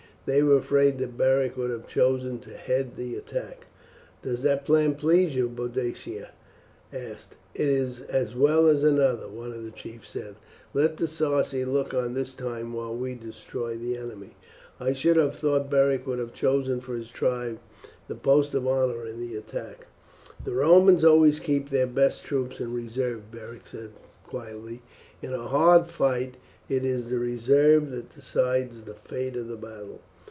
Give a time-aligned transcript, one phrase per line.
[0.27, 3.65] They were afraid that Beric would have chosen to head the attack.
[4.21, 6.29] "Does that plan please you?" Boadicea
[6.93, 7.33] asked.
[7.55, 10.35] "It is as well as another," one of the chiefs said.
[10.75, 14.35] "Let the Sarci look on this time while we destroy the enemy.
[14.79, 17.57] I should have thought Beric would have chosen for his tribe
[18.07, 19.87] the post of honour in the attack."
[20.45, 23.89] "The Romans always keep their best troops in reserve," Beric said
[24.27, 24.83] quietly;
[25.23, 26.35] "in a hard fight
[26.69, 29.99] it is the reserve that decides the fate of the battle."